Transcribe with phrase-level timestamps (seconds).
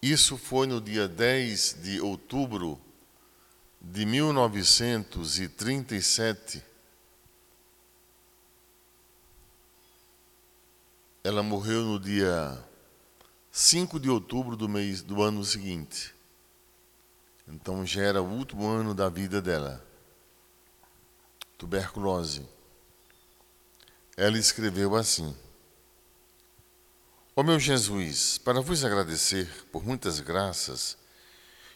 [0.00, 2.80] Isso foi no dia 10 de outubro
[3.80, 6.62] de 1937.
[11.24, 12.64] Ela morreu no dia
[13.50, 16.14] 5 de outubro do mês do ano seguinte.
[17.48, 19.84] Então já era o último ano da vida dela.
[21.56, 22.48] Tuberculose.
[24.16, 25.36] Ela escreveu assim:
[27.38, 30.98] Ó meu Jesus, para vos agradecer por muitas graças,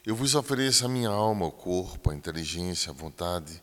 [0.05, 3.63] eu vos ofereço a minha alma, o corpo, a inteligência, a vontade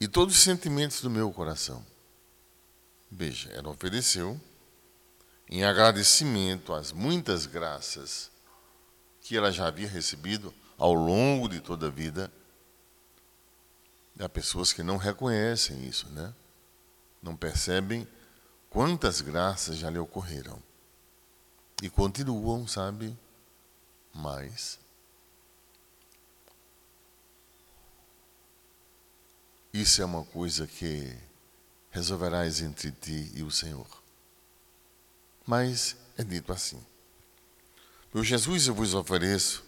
[0.00, 1.86] e todos os sentimentos do meu coração.
[3.08, 4.40] Veja, ela ofereceu
[5.48, 8.28] em agradecimento às muitas graças
[9.20, 12.28] que ela já havia recebido ao longo de toda a vida.
[14.18, 16.34] Há pessoas que não reconhecem isso, né?
[17.22, 18.04] Não percebem
[18.68, 20.66] quantas graças já lhe ocorreram.
[21.82, 23.16] E continuam, sabe?
[24.12, 24.78] Mas
[29.72, 31.16] isso é uma coisa que
[31.90, 33.86] resolverás entre ti e o Senhor.
[35.46, 36.84] Mas é dito assim:
[38.12, 39.64] Meu Jesus, eu vos ofereço,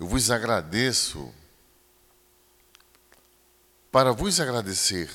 [0.00, 1.32] eu vos agradeço,
[3.92, 5.10] para vos agradecer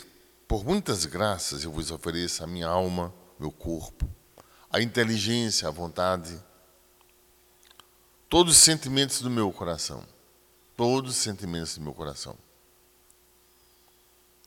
[0.48, 4.10] por muitas graças, eu vos ofereço a minha alma, meu corpo,
[4.72, 6.42] a inteligência, a vontade,
[8.30, 10.06] todos os sentimentos do meu coração.
[10.78, 12.38] Todos os sentimentos do meu coração.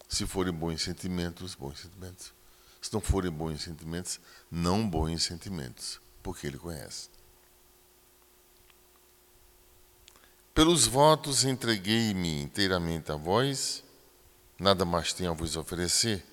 [0.08, 2.32] Se forem bons sentimentos, bons sentimentos.
[2.80, 4.18] Se não forem bons sentimentos,
[4.50, 7.08] não bons sentimentos, porque Ele conhece.
[10.54, 13.82] Pelos votos entreguei-me inteiramente a vós,
[14.58, 16.24] nada mais tenho a vos oferecer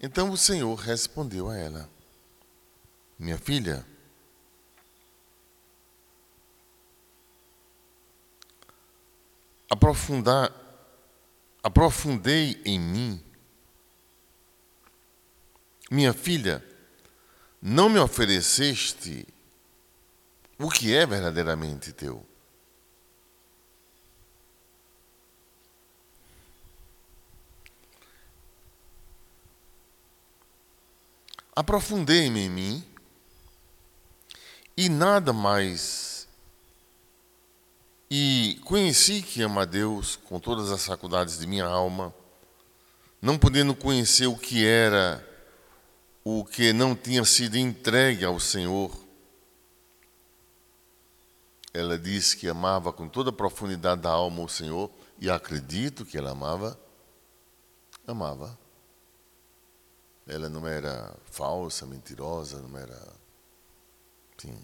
[0.00, 1.90] então o Senhor respondeu a ela:
[3.18, 3.86] Minha filha,
[9.68, 10.52] aprofundar,
[11.62, 13.24] aprofundei em mim.
[15.90, 16.64] Minha filha,
[17.60, 19.26] não me ofereceste
[20.58, 22.29] o que é verdadeiramente teu.
[31.60, 32.84] Aprofundei-me em mim
[34.74, 36.26] e nada mais.
[38.10, 42.14] E conheci que ama a Deus com todas as faculdades de minha alma,
[43.20, 45.22] não podendo conhecer o que era
[46.24, 48.90] o que não tinha sido entregue ao Senhor.
[51.74, 56.16] Ela disse que amava com toda a profundidade da alma o Senhor, e acredito que
[56.16, 56.80] ela amava.
[58.06, 58.58] Amava.
[60.30, 63.12] Ela não era falsa, mentirosa, não era
[64.38, 64.56] assim,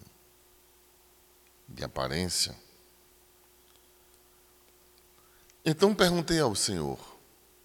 [1.67, 2.55] de aparência.
[5.65, 6.97] Então perguntei ao Senhor: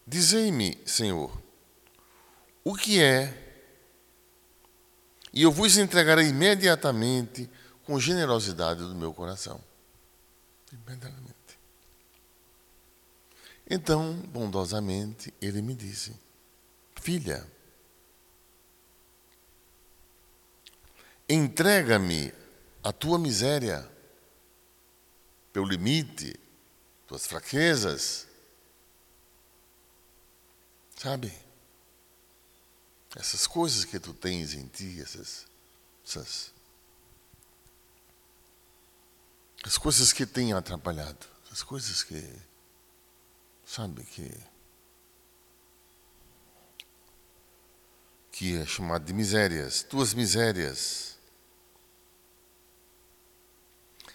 [0.05, 1.41] Dizei-me, Senhor,
[2.65, 3.39] o que é?
[5.33, 7.49] E eu vos entregarei imediatamente
[7.85, 9.63] com generosidade do meu coração.
[10.73, 11.33] Imediatamente.
[13.71, 16.13] Então, bondosamente, ele me disse:
[16.97, 17.47] Filha,
[21.33, 22.31] Entrega-me
[22.85, 23.91] a tua miséria,
[25.51, 26.39] teu limite,
[27.07, 28.27] tuas fraquezas.
[30.95, 31.33] Sabe?
[33.17, 35.47] Essas coisas que tu tens em ti, essas,
[36.05, 36.53] essas
[39.65, 42.23] as coisas que têm atrapalhado, as coisas que,
[43.65, 44.31] sabe, que
[48.33, 51.12] que é chamado de misérias, tuas misérias.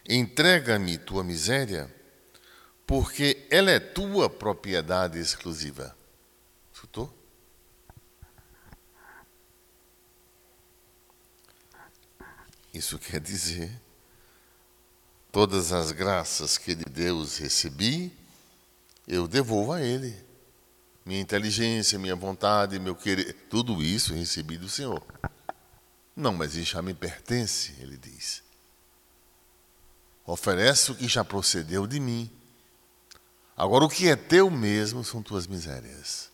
[0.08, 1.94] Entrega-me tua miséria,
[2.86, 5.96] porque ela é tua propriedade exclusiva.
[6.74, 7.14] Escutou?
[12.74, 13.72] Isso quer dizer,
[15.32, 18.16] todas as graças que de Deus recebi,
[19.08, 20.16] eu devolvo a Ele.
[21.06, 25.04] Minha inteligência, minha vontade, meu querer, tudo isso recebi do Senhor.
[26.16, 28.47] Não, mas isso já me pertence, ele diz.
[30.28, 32.30] Oferece o que já procedeu de mim.
[33.56, 36.30] Agora, o que é teu mesmo são tuas misérias.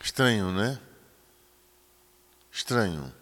[0.00, 0.78] Estranho, né?
[2.52, 3.12] Estranho.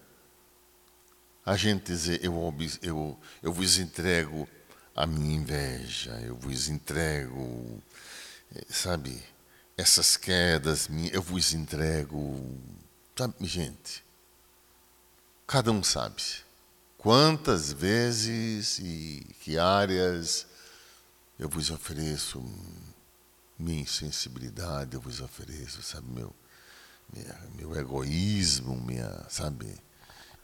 [1.44, 2.34] A gente dizer, eu,
[2.82, 4.48] eu, eu vos entrego
[4.94, 7.80] a minha inveja, eu vos entrego,
[8.54, 9.22] eh, sabe,
[9.76, 12.58] essas quedas, eu vos entrego
[13.16, 14.04] Sabe, gente,
[15.46, 16.22] cada um sabe
[16.98, 20.46] quantas vezes e que áreas
[21.38, 22.42] eu vos ofereço
[23.58, 26.34] minha insensibilidade, eu vos ofereço, sabe, meu,
[27.12, 29.78] minha, meu egoísmo, minha, sabe,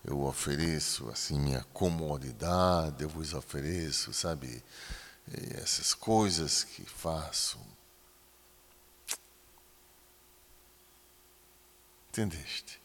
[0.05, 4.63] eu ofereço assim minha comodidade, eu vos ofereço, sabe,
[5.55, 7.59] essas coisas que faço.
[12.11, 12.82] Entendeste?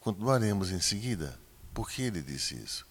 [0.00, 1.38] Continuaremos em seguida.
[1.74, 2.86] Por que ele disse isso?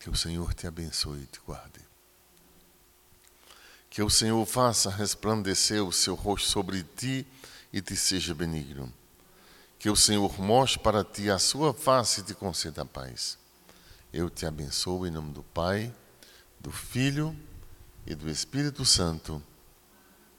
[0.00, 1.80] Que o Senhor te abençoe e te guarde.
[3.88, 7.26] Que o Senhor faça resplandecer o seu rosto sobre ti
[7.72, 8.92] e te seja benigno.
[9.78, 13.38] Que o Senhor mostre para ti a sua face e te conceda paz.
[14.12, 15.94] Eu te abençoo em nome do Pai,
[16.58, 17.36] do Filho
[18.06, 19.42] e do Espírito Santo.